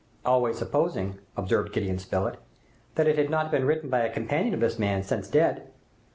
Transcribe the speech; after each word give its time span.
"Always 0.25 0.57
supposing," 0.57 1.19
observed 1.37 1.71
Gideon 1.73 1.99
Spilett, 1.99 2.39
"that 2.95 3.05
it 3.07 3.19
had 3.19 3.29
not 3.29 3.51
been 3.51 3.67
written 3.67 3.87
by 3.91 3.99
a 3.99 4.11
companion 4.11 4.55
of 4.55 4.59
this 4.59 4.79
man, 4.79 5.03
since 5.03 5.27
dead." 5.27 5.67